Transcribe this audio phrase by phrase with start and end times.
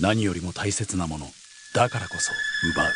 [0.00, 1.26] 何よりも大切なもの。
[1.74, 2.32] だからこそ
[2.72, 2.92] 奪う。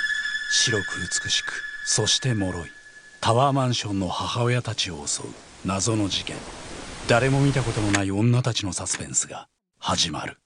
[0.50, 0.84] 白く
[1.24, 2.70] 美しくそして脆い。
[3.20, 5.26] タワーマンションの母親たちを襲う。
[5.64, 6.36] 謎の事件。
[7.08, 9.48] 誰も見たことのない女たちのサスペンスが
[9.78, 10.41] 始まる。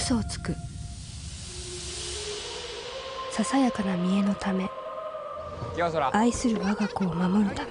[0.00, 0.56] 嘘をつく。
[3.32, 4.70] ささやかな見栄のため
[6.12, 7.70] 愛する我が子を守るため。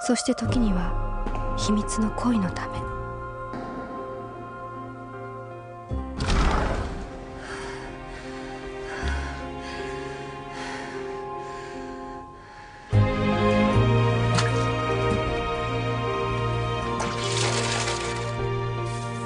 [0.00, 2.95] そして時には秘密の恋のため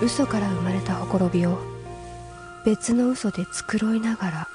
[0.03, 1.59] 嘘から生まれたほころびを
[2.65, 4.49] 別の嘘で繕いながら。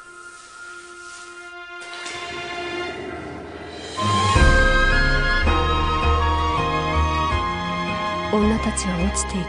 [8.33, 9.45] 女たちは落ちていく。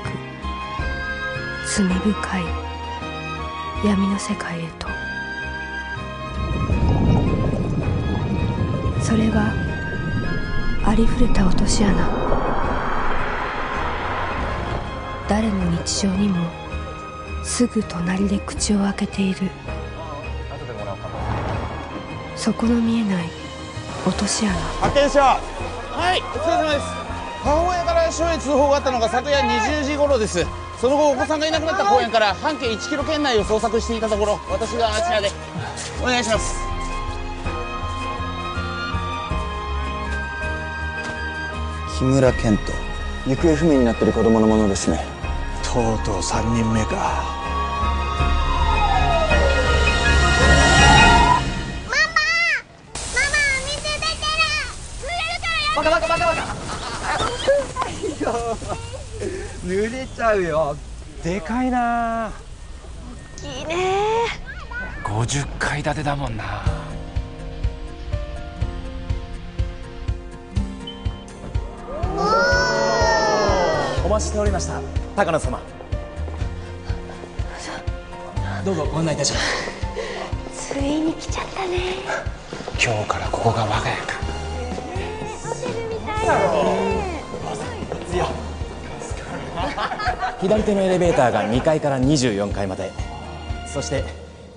[1.66, 2.66] 罪深い。
[3.86, 4.86] 闇の世界へと。
[9.02, 9.52] それは
[10.84, 12.25] ありふれた落とし穴。
[15.28, 16.36] 誰の日常にも
[17.42, 19.50] すぐ隣で口を開けている。
[22.36, 23.28] 底の見えない
[24.06, 24.54] 落とし穴。
[24.54, 25.20] 発見者。
[25.20, 26.86] はいお疲れ様です。
[27.42, 30.46] 母親から署へ通報があったのが昨夜20時頃です。
[30.80, 35.30] その後お子さんがいなくなった公園から半径1キロ圏内を捜索していたところ私があちらで。
[36.02, 36.54] お願いします。
[41.98, 42.86] 木村健人。
[43.26, 45.15] 行方不明になってる子供のものですね
[45.76, 47.22] とうとう3人目か
[55.76, 56.56] バカバカバカバカ
[59.66, 60.76] 濡れちゃうよ。
[61.22, 62.32] でかいな。
[63.42, 64.24] いいね。
[65.04, 66.64] 50階建てだもんな。
[74.06, 75.58] お待ちしておりました高野様。
[78.62, 80.74] どうぞご案内いたします。
[80.74, 81.94] ついに来ちゃったね。
[82.72, 84.14] 今日からここが我が家か。
[90.38, 92.92] 左手のエレベーターが2階から24階まで。
[93.72, 94.04] そして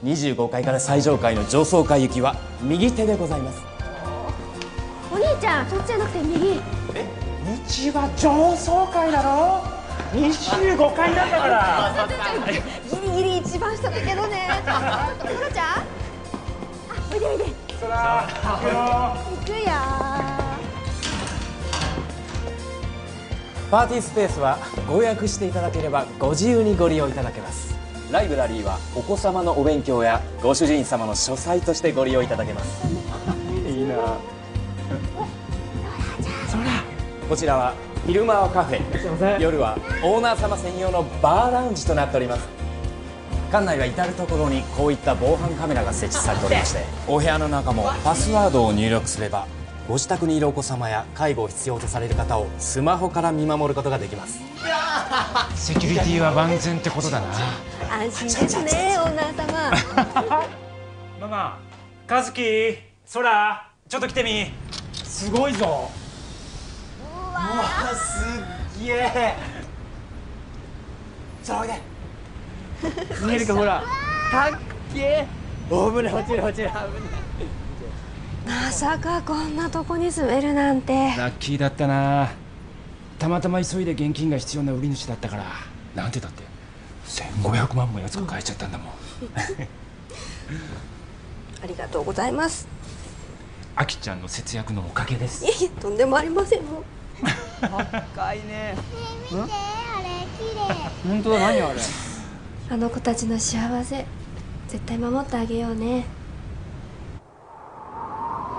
[0.03, 3.61] 25階から最上階の上層階行きは右手でございます。
[5.09, 6.55] お兄ちゃんそっちじゃなくて右。
[7.93, 9.68] 道は上層階だろ？
[10.11, 12.07] 25階なんだから。
[12.89, 14.47] ギリギリ一番下だけどね。
[14.63, 15.65] トラちゃん？
[15.69, 15.83] あ
[17.11, 17.45] おいでおいで。
[17.45, 17.85] 行
[19.45, 19.71] くよ
[23.71, 27.77] パーティースペースはご予約していただければご自由にご利用いただけます。
[28.11, 32.87] ライブラリーはお子様のお勉強やご主人様の書斎としてご利用いただけます。
[33.67, 33.95] いいな。
[37.29, 37.75] こちらは
[38.07, 39.39] 昼間はカフェ。
[39.39, 42.47] 夜はオーナー様専用のバーラウンジとなっております。
[43.51, 49.47] 館内は至る所にこういった防犯カメラが設置されておりましてお部屋の中もパスワードを入力すれば
[49.87, 54.39] ご自宅にいるお子様や介護を必要とされる方をスマホから見守ることができます。
[55.55, 57.27] セキュリティは万全ってことだな。
[57.91, 60.45] 安心ですねオーナー様。
[61.21, 61.57] ママ
[62.07, 62.77] 和樹
[63.11, 64.51] 空ちょっと来てみ。
[64.93, 65.89] すごいぞ。
[65.95, 65.98] う
[67.39, 68.23] わす
[68.79, 69.35] っげえ
[71.45, 71.81] 空おいで
[73.25, 73.83] 見えるかほら。
[74.31, 74.59] たっ
[74.93, 75.27] けえ
[75.69, 76.85] 危ない落ちる落ちる危ない。
[78.45, 80.93] まさかこんなとこに住めるなんて。
[80.93, 82.31] ラッキーだったな。
[83.17, 85.45] たまたま急いで現金が必要な売り主だったから。
[85.95, 86.43] なんてだって。
[87.05, 88.93] 1500万もやつが買えちゃったんだもん。
[91.61, 92.67] ありがとうございます。
[93.75, 95.45] あきちゃんの節約のおかげです。
[95.45, 96.63] いえいえとんでもありません。
[96.63, 96.83] もう
[97.61, 98.75] 高いね。
[99.31, 101.11] 見てあれ綺麗。
[101.11, 101.79] 本当だ何あれ？
[102.71, 104.05] あの子たちの幸せ。
[104.67, 106.05] 絶対守ってあげようね。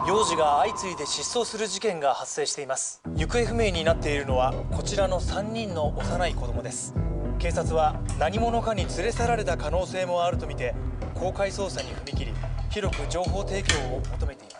[0.08, 3.02] 幼児が相次いで失踪する事件が発生しています。
[3.14, 6.94] 行方不明になっているのはこちらの3人の幼い子供です。
[7.38, 10.74] 警察は何者かに連れ去られた可能性もあるとみて
[11.14, 12.34] 公開捜査に踏み切り
[12.68, 14.59] 広く情報提供を求めていま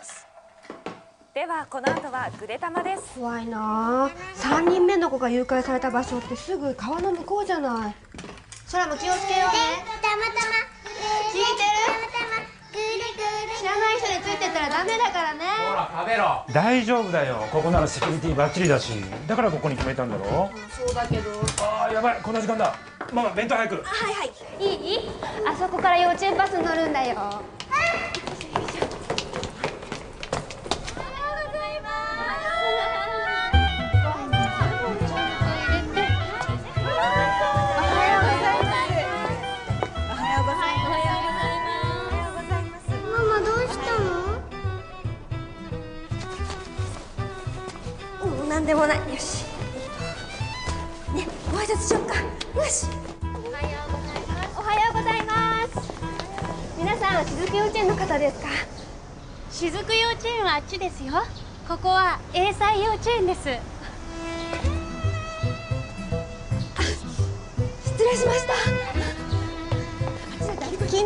[1.33, 3.13] ではこの後はグレタマです。
[3.15, 4.07] 怖いな。
[4.07, 7.95] あ3人目の子が誘拐された場所ってすぐ川の向こうじゃない。
[8.69, 9.55] 空も気をつけようね。
[10.01, 10.59] たまたま。
[11.31, 12.83] 聞いてる？
[13.57, 15.45] 知らない人についてったらダメだからね。
[15.99, 16.45] 食べろ。
[16.51, 17.47] 大丈夫だよ。
[17.49, 18.91] ここならセキュリティバッチリだし。
[19.25, 20.51] だからここに決めたんだろ。
[20.69, 21.31] そうだけど。
[21.61, 22.21] あーやばい。
[22.21, 22.75] こんな時間だ。
[23.13, 23.75] ママ弁当早く。
[23.75, 23.83] はい
[24.13, 24.31] はい。
[24.59, 25.09] いい？
[25.47, 27.41] あそこから幼稚園バス乗るんだよ
[48.71, 48.97] でもない。
[48.99, 49.43] よし。
[51.13, 52.15] ねご挨拶しよっか。
[52.15, 52.87] よし。
[53.21, 55.91] おはようございます。
[56.77, 58.47] 皆さん雫幼稚園の方ですか？
[59.51, 61.11] 雫幼稚園はあっちですよ。
[61.67, 63.41] ここは英才幼稚園です。
[67.83, 68.53] 失礼しました。
[70.79, 71.03] 昨日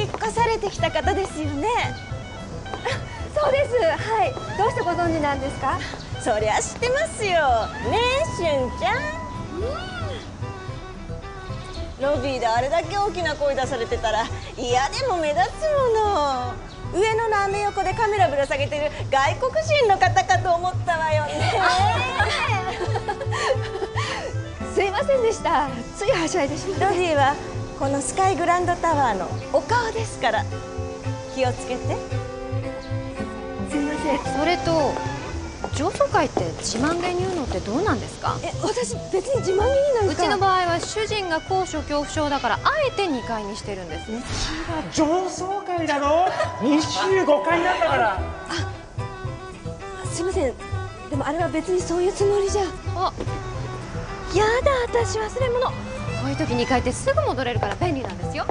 [0.00, 1.66] 引っ越されてきた方ですよね。
[3.34, 3.74] そうです。
[3.74, 4.32] はい。
[4.56, 5.80] どうしてご存知なんですか？
[6.24, 7.68] そりゃ知ってますよ。
[7.90, 8.46] ねえしゅん
[8.78, 8.96] ちゃん。
[12.00, 14.24] ロビーであれだけ大きな声出されてたら
[14.56, 15.44] 嫌でも目立つ
[15.92, 16.54] もの。
[16.98, 21.52] 上野のアメ横でカメラぶら下げてる外国人の方かと思ったわよね。
[24.74, 25.68] すいませんでした。
[25.94, 27.34] ついはしゃいでしまってロビーは
[27.78, 30.46] このスカイグランドタワーのお顔ですから。
[31.34, 31.98] 気をつけて。
[33.70, 34.18] すいません。
[34.38, 34.94] それと
[35.72, 38.36] 上層階って自慢げに言うのってどうなんですか？
[38.42, 44.22] え私別に自慢げになんかうちの場合は主人が高所恐怖症だからあえて2階にしてるんですね。
[44.92, 46.26] 上層階だろ
[46.60, 48.20] ？25階なんだから。
[50.12, 50.54] すいません。
[51.10, 52.62] でもあれは別にそういうつもりじゃ。
[52.94, 53.12] あ。
[54.34, 55.66] やだ私忘れ物。
[55.66, 55.72] こ
[56.26, 58.46] ういう時2階ってすぐ戻れるから便利なんですよ。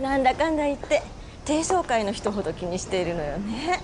[0.00, 1.02] なんだかんだ言って
[1.44, 3.80] 低層階の人ほど気にしているのよね。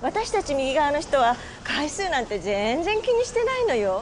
[0.00, 4.00] 私たち右側の人は回数なんて全然気にしてないのよ。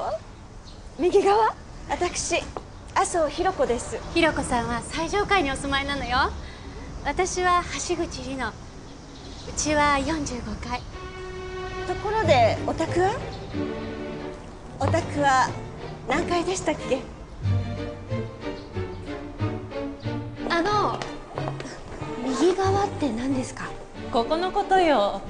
[0.99, 1.55] 右側？
[1.89, 2.43] 私
[2.95, 3.99] 麻生ひろ子です。
[4.15, 6.31] ひろこさんは最上階にお住まいなのよ。
[7.05, 8.49] 私は橋口里乃。
[8.49, 8.53] う
[9.57, 10.81] ちは45階。
[11.87, 13.17] ところでお宅は？
[14.81, 15.49] お宅は
[16.09, 17.01] 何階でしたっけ？
[20.51, 21.18] あの右
[22.59, 23.69] 側って何ですか？
[24.13, 25.23] ここのことよ。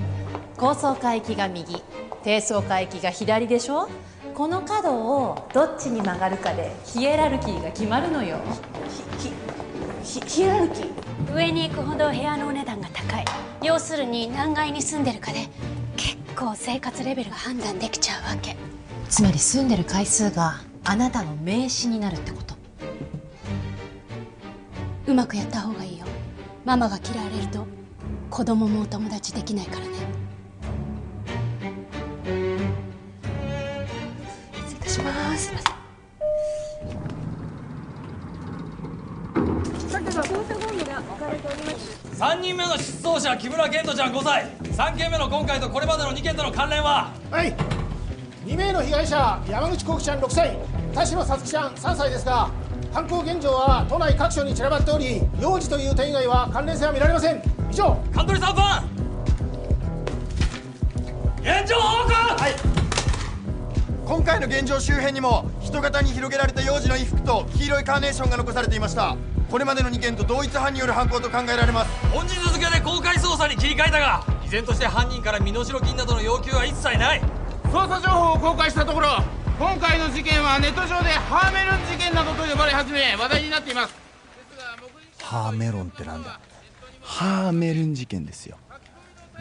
[0.56, 1.76] 高層階域が右
[2.24, 3.88] 低層階域が左でしょ？
[4.34, 8.38] この角をどっちに曲がるかでヒエラルキーが決まるのよ。
[10.02, 11.34] ヒヒエラルキー？
[11.34, 13.24] 上に行くほど部屋のお値段が高い。
[13.62, 15.48] 要するに何階に住んでるかで
[15.96, 18.56] 結構生活レベルが判断できちゃうわけ。
[19.10, 22.54] つまり住んでる回数があなたの名刺になるってこと。
[25.06, 25.97] うまくやった方がいいよ
[26.68, 27.66] ママが嫌われると
[28.28, 29.92] 子供もお友達できないからね。
[34.66, 35.46] 失礼いたします。
[35.46, 35.74] すいません
[42.18, 44.50] 3人目の失踪者木村健人ちゃん5歳。
[44.60, 47.14] 3件目の今回とこれまでの2件との関連は？
[47.30, 47.56] はい。
[48.44, 50.58] 2名の被害者山口幸喜ちゃん6歳。
[50.92, 52.50] 田代さつきちゃん3歳ですが
[52.98, 57.40] 犯行現場は都内各所に散らばっており幼児という点以外は関連性は見られません。
[57.70, 57.96] 以上。
[58.12, 58.88] カントリー3番
[61.40, 62.54] 現状報告はい。
[64.04, 69.16] 今回の現場周辺にも人型に広げられた幼児の衣服と黄色いカーネーションが残されていました。
[69.48, 72.06] これまでの2件と同一犯による犯行と考えられます。
[72.12, 77.22] 本日付で公開捜査に切り替えたが依然として犯人から身代金などの要求は一切ない。
[77.70, 79.22] 捜査情報を公開したところ
[79.58, 83.94] 今回の事件はネット上でハーメルン事件などと呼ばれ始め話題になっています。
[85.20, 86.38] ハーメロンってなんだ。
[87.00, 88.56] ハーメルン事件ですよ。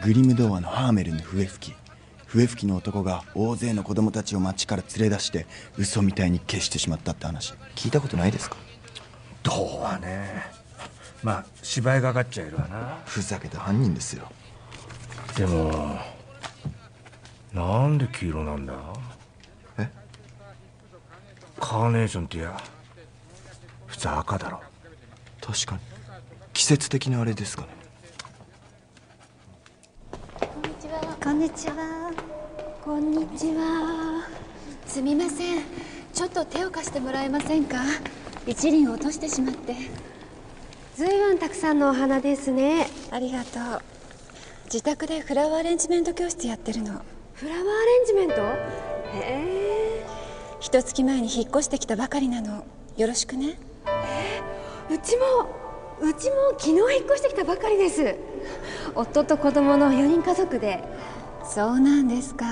[0.02, 1.76] グリム童話のハーメルンの笛吹き。
[2.26, 5.46] 笛吹きの男が大勢の子供たちを町から連れ出して
[5.78, 7.54] 嘘みたいに消してしまったって話。
[7.76, 8.56] 聞いたことないですか？
[9.44, 10.50] どうはね。
[11.22, 12.98] まあ芝居がかっちゃいるわな。
[13.06, 14.28] ふざけた犯人ですよ。
[15.36, 15.96] でも
[17.54, 18.74] なんで黄色なんだ？
[18.74, 19.27] え
[21.60, 22.56] カーネーションってや
[23.86, 24.60] 普通赤だろ。
[25.40, 25.80] 確かに。
[26.52, 27.68] 季節的なあれですかね。
[31.22, 32.12] こんにちは。
[32.84, 34.26] こんにちは。
[34.86, 35.64] すみません。
[36.14, 37.76] ちょっと手を貸してもらえませんか？
[38.46, 39.74] 一輪落としてしまって。
[40.96, 42.86] ずいぶんたくさんのお花ですね。
[43.10, 43.82] ありがとう。
[44.64, 47.02] 自宅でフラワーアレンジメント教室やってるの。
[47.34, 48.34] フラワーアレンジメント？
[48.34, 48.36] へ
[49.14, 49.57] え
[50.68, 52.62] 一月前に引っ越してきたばかりなの。
[52.98, 53.58] よろしくね。
[54.90, 55.48] うちも
[56.02, 58.16] うちも昨日引っ越してきたばかりです。
[58.94, 60.84] 夫と子供の4人家族で。
[61.42, 62.44] そうなんですか。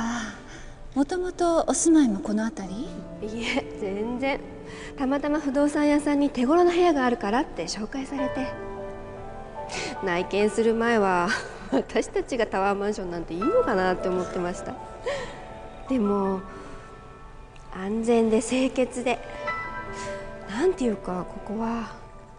[0.94, 2.88] もともとお住まいもこの辺
[3.20, 3.38] り？
[3.42, 4.40] いえ全然。
[4.96, 8.46] たまたま不動産屋さんに手頃な部屋があるからって紹介されて。
[10.02, 11.28] 内見する前は
[11.70, 14.74] 私たちがタワーマンションなんていいのかなって思ってました。
[15.90, 16.40] でも
[17.84, 19.18] 安全で清潔で。
[20.48, 21.94] なんていうかここは。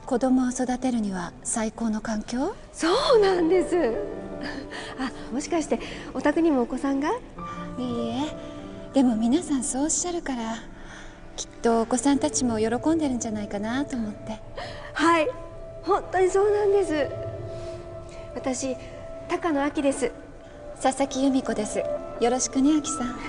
[0.06, 2.56] 子供を育てるには最高の環境？
[2.72, 3.76] そうなんです。
[4.98, 5.80] あもしかして
[6.14, 7.10] お宅にもお子さんが？
[7.78, 8.94] いいえ。
[8.94, 10.56] でも皆さんそうおっしゃるから
[11.36, 14.40] きっとお子さんたちも喜んでるんじゃないかなと思って。
[14.94, 15.28] はい。
[15.84, 17.08] 本当にそうなんです。
[18.34, 18.78] 私
[19.28, 20.12] 高野明です。
[20.82, 21.80] 佐々木由美子です。
[21.80, 23.20] よろしくねあきさん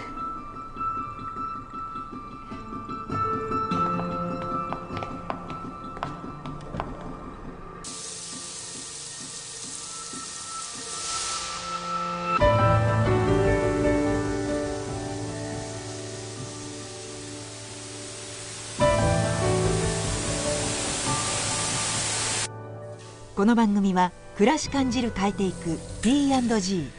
[23.39, 26.91] この番組は暮らし感じる変えていく P&G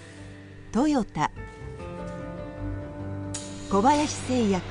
[0.72, 1.31] トヨタ
[3.69, 4.63] 小林製薬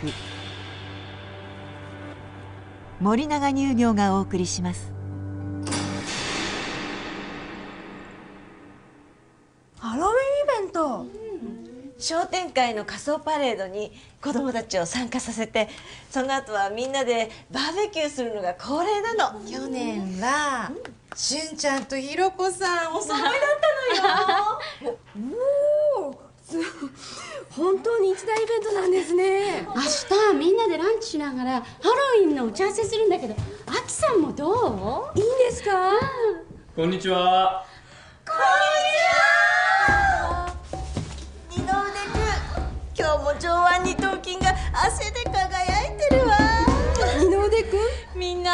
[3.01, 4.95] 森永乳業がお送りします。
[9.79, 11.05] ハロウィンイベント、
[11.99, 15.69] 商店会の仮装パレードに子供たちを参加させて
[16.09, 19.39] その後はみんなでバーベキューするのが恒例なの。
[19.45, 20.71] 去年は、
[21.15, 23.33] しゅんちゃんとひろこさんお揃いだっ
[24.03, 24.99] たのよ。
[25.99, 26.29] おお
[27.51, 29.67] 本当に一大イベントなんですね。
[29.67, 29.75] 明
[30.33, 33.35] 日みんなでランチしながらハロウィンの打ち合わせするんだけど
[33.67, 35.19] あきさんもどう？
[35.19, 35.71] いいんですか？
[36.77, 37.67] こんにちは。
[41.51, 42.17] 二の腕く。
[42.17, 43.49] ん今日も上
[43.83, 45.68] 腕二頭筋が汗で輝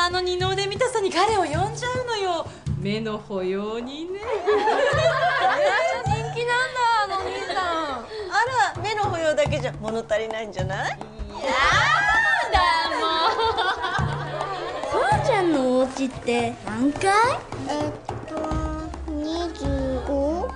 [0.06, 2.46] あの二の腕見たさに彼を呼んじゃうのよ。
[2.78, 4.20] 目の保養にね。
[6.04, 7.54] 人気なんだあの兄さん。
[7.54, 8.04] あ
[8.76, 10.98] ら目の保養だけじゃ物足りないんじゃない？
[14.92, 17.10] そらちゃんのお家って何階？
[17.70, 17.92] えっ
[18.28, 18.34] と
[19.08, 20.52] 25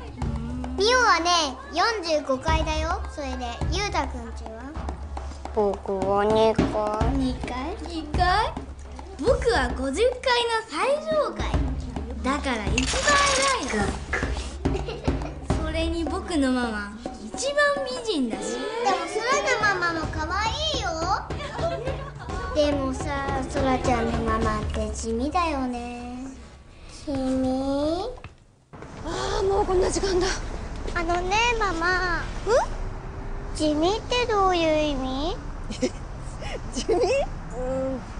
[0.76, 3.00] ミオはね45階だよ。
[3.10, 4.60] それでゆうたくんちは？
[5.54, 6.64] 僕は2階。
[7.16, 8.52] 2階 ?2 階？
[9.20, 9.98] 僕は50階の
[10.68, 11.50] 最上階
[12.22, 13.12] だから一番
[13.64, 13.76] 偉い。
[13.76, 13.84] の
[15.64, 16.92] それに僕のママ。
[17.34, 18.52] 一番美人だし。
[18.52, 19.32] でもそら
[19.74, 20.88] のママも可愛いよ。
[22.54, 26.26] でもさそらちゃんのママって地味だよね。
[27.04, 28.10] 地味
[29.04, 30.26] ああもうこんな時間だ。
[30.94, 32.22] あのねママ。
[33.56, 35.36] 地味ってどういう意味？
[36.72, 36.94] 地味？
[37.56, 38.17] うん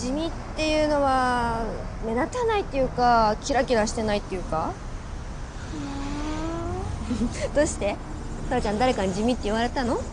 [0.00, 1.62] 地味っていうのは
[2.06, 4.72] 目立たないっていうかキラキラしてないっていうか？
[7.54, 7.96] どうして？
[8.48, 9.96] そらちゃん誰かに地味って言われたの？
[9.96, 10.04] ううん。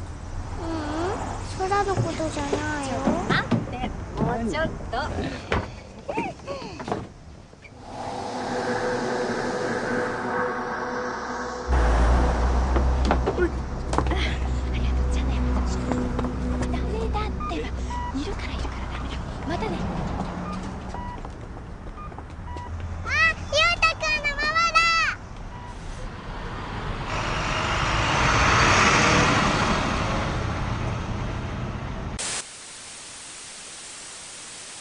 [1.69, 2.49] 空のことじゃな
[2.83, 2.95] いよ。
[3.29, 3.89] 待って。
[4.21, 4.97] もうちょっと
[15.41, 17.65] ダメだってば
[18.19, 19.17] いるからいるからダメだ
[19.47, 19.77] またね
[23.05, 23.39] あゆう
[23.79, 24.75] たくんのママだ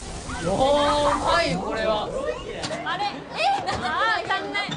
[0.01, 2.07] おおうまいこれは。
[2.85, 3.03] あれ？
[3.05, 3.37] え
[3.67, 4.67] あー足んない。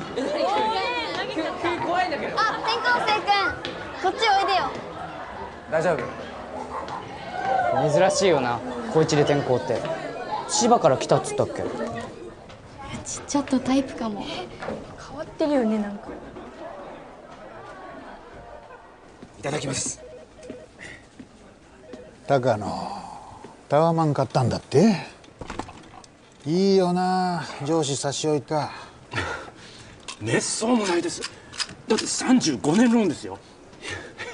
[1.86, 4.70] 怖いんだけどあ転校生くんこっちおいでよ。
[5.70, 7.90] 大丈夫？
[7.90, 8.58] 珍しいよな
[8.92, 9.80] 高一で転校って。
[10.48, 11.62] 千葉から来たっつったっけ？
[13.04, 14.22] ちちょっとタイプかも。
[14.22, 16.08] 変わってるよねなんか。
[19.38, 20.02] いただきます。
[22.26, 22.66] 高野
[23.68, 25.19] タワマン買ったんだって？
[26.46, 27.44] いいよな。
[27.66, 28.70] 上司差し置いた。
[30.20, 31.20] 滅相もないです。
[31.86, 33.38] だって35年ローンですよ。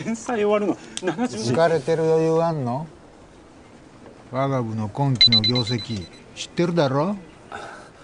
[0.05, 1.55] 返済終わるの70年。
[1.55, 2.87] 疲れてる余裕あんの？
[4.31, 7.17] 我が部の今期の業績知ってるだろ？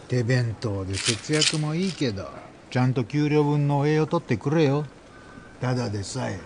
[0.08, 2.28] 手弁当で節約もいいけど
[2.70, 4.84] ちゃんと給料分の栄養取ってくれよ。
[5.60, 6.40] ただでさえ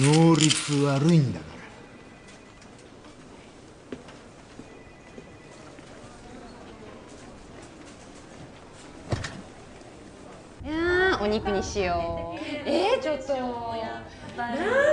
[0.00, 1.44] 能率悪いんだか
[11.20, 12.38] お肉にしよう。
[12.66, 13.34] えー、ちょっと。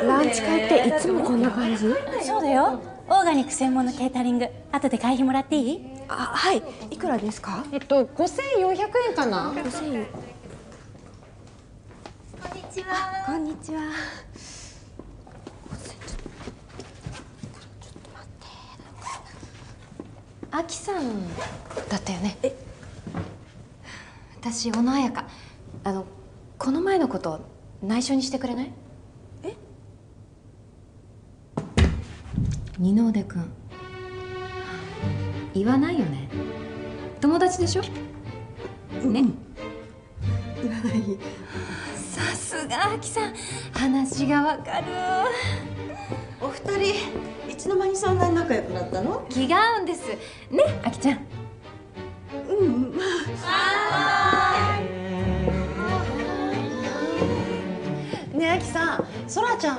[0.05, 1.85] ランチ会っていつもこんな感じ？
[2.21, 2.81] そうだよ。
[3.07, 4.49] オーガニック専門のケータリング。
[4.73, 5.81] 後で会費もらっていい？
[6.09, 6.61] あはい。
[6.91, 7.63] いくらですか？
[7.71, 8.77] えっと5400
[9.09, 9.53] 円かな。
[9.53, 10.05] 5000円
[12.41, 13.25] こんにちは。
[13.25, 13.81] こんにちは。
[20.51, 21.27] あきさん
[21.89, 22.37] だったよね。
[22.43, 22.53] え。
[24.41, 25.25] 私小野彩香。
[25.83, 26.05] あの
[26.57, 27.39] この前のこと
[27.81, 28.71] 内緒にしてくれない？
[29.43, 29.55] え？
[32.79, 33.51] 二の腕くん。
[35.53, 36.27] 言わないよね？
[37.21, 37.83] 友達でしょ？
[37.83, 37.89] ね？
[40.61, 41.03] 言わない。
[41.95, 43.33] さすがあきさん。
[43.73, 44.87] 話がわかる。
[46.41, 46.93] お二
[47.45, 49.25] 人いつの間にそんなに仲良くなったの？
[49.29, 50.07] 気が合うんです。
[50.09, 50.17] ね
[50.83, 51.26] あきちゃんうん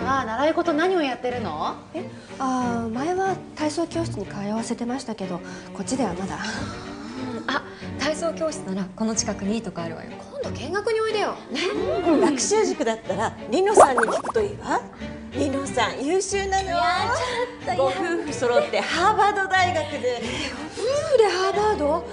[0.09, 1.77] ら習い事何をやってるの？
[1.95, 2.05] え
[2.39, 5.39] あー前は体操教室に通わせてましたけど
[5.75, 6.39] こっちではまだ。
[7.47, 7.63] あ
[7.99, 10.11] 体操教室ならこの近くにいいとこあるわよ。
[10.31, 11.35] 今度見学においでよ。
[11.35, 14.81] あ学習塾だったらリノさんに聞くといいわ。
[15.33, 16.71] リノさん優秀なの。
[16.71, 16.77] よ
[17.77, 17.93] ご夫
[18.25, 20.23] 婦揃ってハーバード大学で。
[20.77, 20.81] 夫
[21.13, 22.05] 婦でハーバード？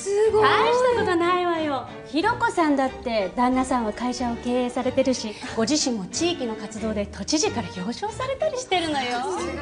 [0.00, 0.42] すごい。
[0.42, 1.86] 大したことないわよ。
[2.06, 9.20] ひろこさんだって旦那さんは会社を経営されてるしご自身も地域の活動で都知事から表彰されたりしてるのよ。
[9.20, 9.60] すごいよね。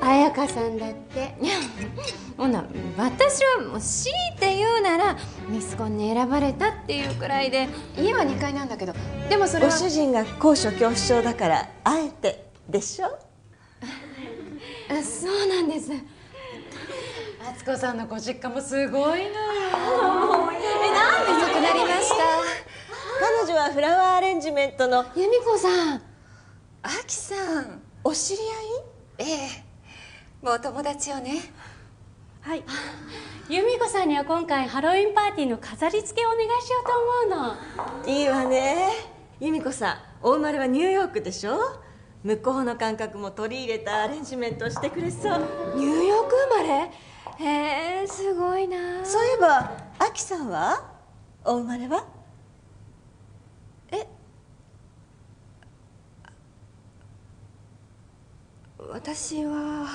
[0.00, 1.34] 彩香さんだって。
[2.36, 2.64] ほな
[2.96, 5.16] 私はもう強いて言うなら
[5.48, 7.68] ミスコンに選ばれたっていうくらいで。
[7.96, 8.94] 家は2階なんだけど
[9.28, 13.06] でもそれはご主人が高所恐怖症だからあえてでしょ？
[13.06, 15.90] あそうなんです
[17.40, 19.32] 敦子さんのご実家もすごいのよ。
[20.52, 22.16] えなんで遅くなりました？
[23.20, 25.04] 彼女はフラワーアレンジメントの。
[25.16, 26.02] 由美子さん。
[26.82, 28.40] あきさんお知り
[29.18, 29.30] 合い？
[29.30, 29.64] ええ。
[30.44, 31.40] もう友達よね？
[32.40, 32.64] はい。
[33.48, 36.92] 由美子さんには今回ハロウィンパーティーの飾り付けをお願いしようと
[37.36, 37.54] 思
[38.04, 38.12] うの。
[38.12, 38.88] いいわね。
[39.40, 41.58] 由美子さんお生まれはニューヨークでしょ？
[42.24, 45.48] 向こうの感覚も取り入れたアレンジメントをしてくれそう。
[45.76, 46.90] ニューヨーク生まれ？
[47.38, 49.04] へえすごいな。
[49.04, 50.88] そういえばあきさんは？
[51.44, 52.06] お生まれは？
[58.90, 59.88] 私は。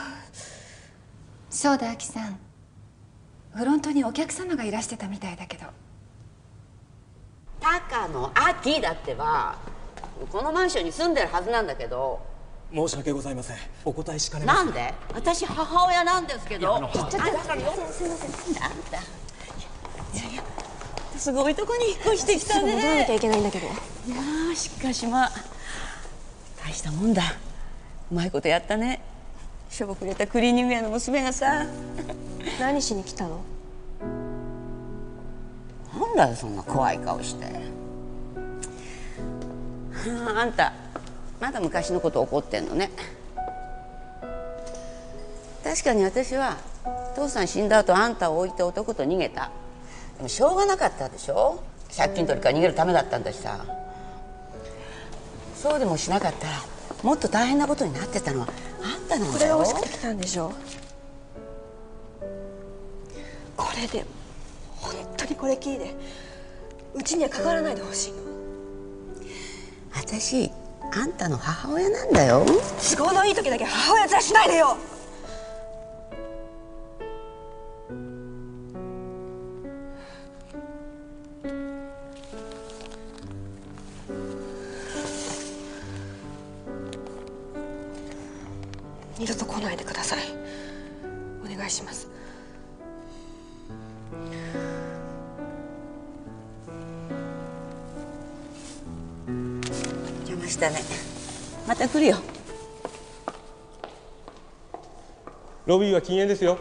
[1.50, 2.40] そうだあきさん。
[3.54, 5.66] フロントにお客様がいらしてたみたいだけど。
[7.60, 9.58] 高野秋だってば
[10.26, 12.20] このマンションに住んでるはずなんだけど。
[12.74, 13.58] 申し訳ございません。
[13.86, 14.66] お答えしかねます。
[14.66, 14.94] なんで？
[15.14, 16.76] 私母親なんですけど。
[16.76, 18.98] あのちょっとあだからよすいませんあんた。
[18.98, 19.00] い
[20.18, 20.44] やいや
[21.16, 22.76] すごいとこに引っ越してきたね。
[22.76, 23.68] 戻らなきゃいけないんだけど。
[23.68, 25.32] いやーしかしまあ
[26.62, 27.24] 大したもんだ。
[28.12, 29.02] うまいことやったね。
[29.70, 31.66] しょぼくれたクリーニング屋の娘がさ。
[32.60, 33.42] 何しに来たの？
[35.94, 37.46] なんだよそんな怖い顔して。
[37.46, 37.52] は
[40.10, 40.74] あんた
[41.40, 42.92] まだ昔のこと怒ってんのね。
[45.64, 46.58] 確かに私は
[47.16, 49.52] 父さん死んだ後あんたを置いて男と逃げた。
[50.18, 51.62] でもしょうがなかったでしょ？
[51.96, 53.66] 借金取りから逃げるためだったんだしさ。
[55.56, 56.54] そうでもしなかったら
[57.04, 58.48] もっと大変なことになってたのは
[58.82, 60.54] あんたなんこれが欲しくて来たんでしょ？
[63.56, 64.06] これで
[64.78, 65.96] 本当にこれきりで
[66.94, 68.27] うちには関わらないでほしいの。
[69.98, 70.52] 私
[70.94, 72.46] あんたの母親なんだよ。
[72.96, 74.78] 都合のいい時だけ母親面しないでよ。
[89.18, 90.20] 二度と来ないでください。
[91.44, 92.08] お願いします。
[100.58, 100.80] したね。
[101.68, 102.18] また来るよ。
[105.68, 106.58] ロビーは禁煙ですよ。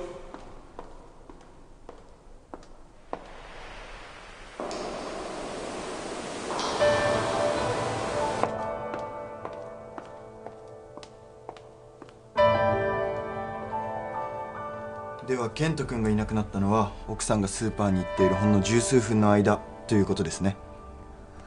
[15.26, 20.56] では健人君がいなくなったのは奥さんがスーパーに行っているほんの十数分の間ということですね。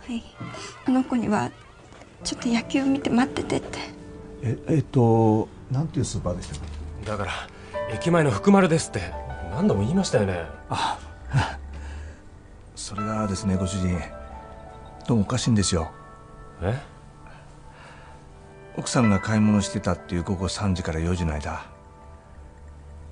[0.06, 0.24] はい。
[0.86, 1.52] あの子には
[2.24, 3.80] ちょっと野球見て待っててって。
[4.42, 6.60] ええっとなんていうスーパーでしたっ
[7.06, 7.32] だから
[7.92, 9.02] 駅前の福丸ですって。
[9.52, 10.46] 何度も言いましたよね。
[10.70, 11.00] あ
[12.76, 14.00] それがですねご主人。
[15.08, 15.92] どうもおかしいんですよ。
[16.62, 16.80] え？
[18.78, 21.66] 奥さんが買い物してたっていう午後3時から4時の間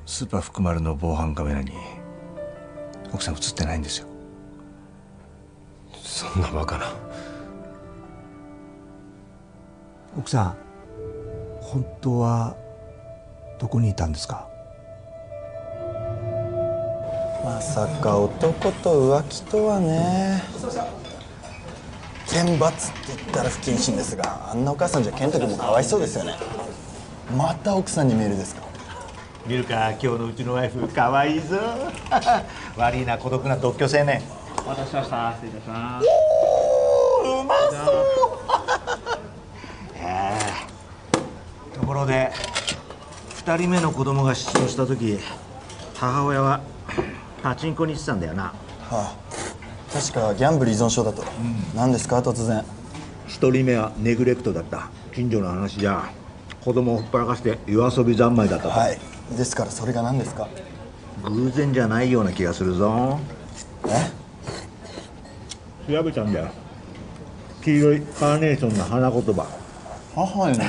[0.06, 1.74] スーパー福丸の防犯カメラに
[3.12, 4.08] 奥さん映ってないんですよ。
[5.94, 6.86] そんなバカな
[10.16, 10.56] 奥さん
[11.62, 12.56] 本当は
[13.60, 14.48] どこにいたんですか？
[17.44, 20.42] まさか男と浮気とはね。
[22.30, 26.36] 天罰って言ったら不謹慎ですがあんなお母さんじゃ健人君もかわいそうですよね。
[27.36, 28.62] また奥さんにメールですか？
[29.46, 31.58] 見るか今日のうちのワイフかわいいぞ。
[32.78, 34.22] 悪いな孤独な独居青年。
[34.66, 35.34] お待たせしました。
[35.34, 36.06] 失礼いたします。
[37.24, 38.06] うまそう
[39.96, 40.34] え
[41.74, 42.32] えところで
[43.46, 45.20] 2人目の子供が失踪した時
[45.96, 46.62] 母親は
[47.44, 48.44] パチンコに行ってたんだよな。
[48.44, 48.54] は
[48.92, 49.16] あ。
[49.92, 51.24] 確かギャンブル依存症だと、
[51.74, 52.20] 何ですか？
[52.20, 52.64] 突然。
[53.28, 54.90] 1人目はネグレクトだった。
[55.14, 56.10] 近所の話じゃ
[56.64, 58.70] 子供をほっぽらかして夜遊び三昧だったと。
[58.70, 59.00] はい。
[59.36, 60.48] ですからそれが何ですか？
[61.24, 63.20] 偶然じゃないような気がするぞ。
[65.88, 65.92] え？
[65.92, 66.50] 調べたんだよ。
[67.64, 69.48] 黄色いカーネーションの花言葉。
[70.14, 70.64] 母への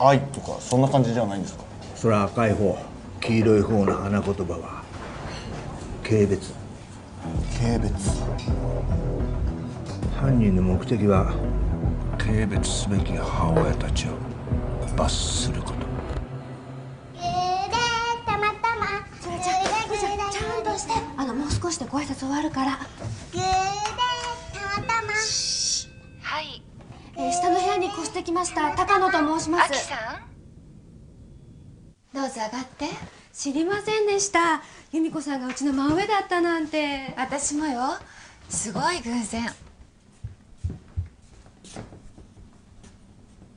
[0.00, 1.64] 愛とかそんな感じじゃないんですか？
[1.94, 2.78] それは赤い方
[3.20, 4.84] 黄色い方の花言葉は
[6.04, 6.40] 軽蔑。
[7.60, 7.92] 軽蔑。
[10.20, 11.34] 犯人の目的は
[12.16, 14.10] 軽蔑すべき母親たちを
[14.96, 15.74] 罰すること。
[18.24, 19.06] たまたま。
[19.20, 20.92] それじゃあちゃんとして。
[21.16, 22.78] あのもう少しでご挨拶終わるから
[28.28, 28.76] きました。
[28.76, 29.90] 高野と申します。
[32.12, 32.86] どうぞ上がって。
[33.32, 34.62] 知りませんでした。
[34.92, 37.14] 由美子さんがうちの真上だったなんて。
[37.16, 37.96] 私もよ。
[38.50, 39.46] すごい偶然。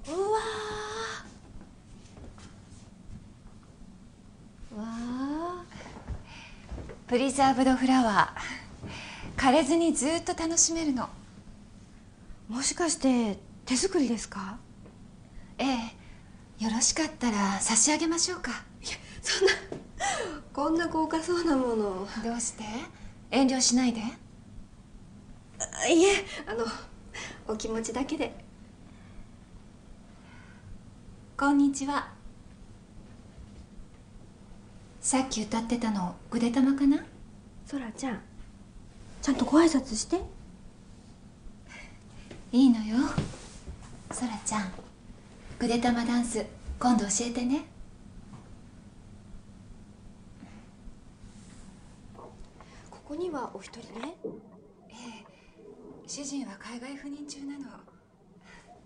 [0.08, 4.78] うわー。
[4.78, 5.66] わあ
[7.08, 9.42] プリザーブドフラワー。
[9.42, 11.10] 枯れずにずっと楽しめるの。
[12.48, 13.38] もしかして
[13.72, 14.58] 手作りですか？
[15.58, 18.52] ええよろしかったら差し上げましょうか。
[19.22, 19.54] そんな
[20.52, 22.06] こんな豪華そうなもの。
[22.22, 22.66] どうして？
[23.30, 24.02] 遠慮しないで。
[25.58, 26.66] あいえあの
[27.48, 28.44] お気持ちだけで。
[31.38, 32.12] こんにちは。
[35.00, 37.06] さっき歌ってたのぐでたまかな？
[37.66, 38.22] そらちゃん。
[39.22, 40.22] ちゃんとご挨拶して。
[42.52, 42.98] いいのよ
[44.14, 44.72] そらちゃん
[45.58, 46.46] ぐでたまダンス
[46.80, 47.66] 今度教えてね。
[52.90, 54.16] ここにはお一人ね。
[54.90, 55.26] ええ
[56.08, 57.66] 主人は海外赴任中なの。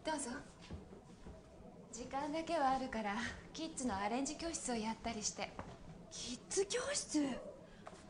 [0.05, 0.31] どうぞ。
[1.91, 3.15] 時間だけはあるから
[3.53, 5.51] キッズのアレンジ教室をやったりして。
[6.11, 7.27] キッズ教室？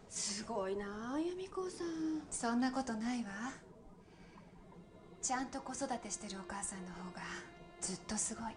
[0.10, 2.22] すごいなあ由美子さん。
[2.30, 3.30] そんなことないわ
[5.26, 7.22] ちゃんと子育てしてるお母さんの方が
[7.82, 8.54] ずっとすごい。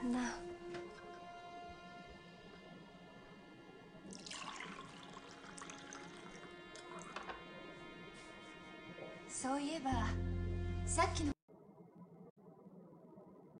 [0.00, 0.20] そんな。
[9.28, 9.90] そういえば
[10.86, 11.31] さっきの